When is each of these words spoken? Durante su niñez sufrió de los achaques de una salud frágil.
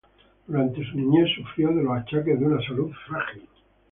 Durante 0.47 0.83
su 0.83 0.97
niñez 0.97 1.27
sufrió 1.35 1.69
de 1.75 1.83
los 1.83 1.95
achaques 1.95 2.39
de 2.39 2.45
una 2.47 2.59
salud 2.65 2.91
frágil. 3.07 3.47